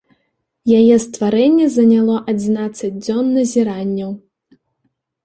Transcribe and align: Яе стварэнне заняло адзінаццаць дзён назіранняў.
Яе 0.79 0.93
стварэнне 1.03 1.67
заняло 1.75 2.15
адзінаццаць 2.33 2.89
дзён 3.05 3.29
назіранняў. 3.37 4.09